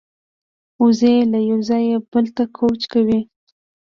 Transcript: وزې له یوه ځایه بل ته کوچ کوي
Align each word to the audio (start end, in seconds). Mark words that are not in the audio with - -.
وزې 0.83 1.15
له 1.31 1.39
یوه 1.49 1.63
ځایه 1.69 1.97
بل 2.11 2.25
ته 2.35 2.43
کوچ 2.57 2.81
کوي 2.93 3.19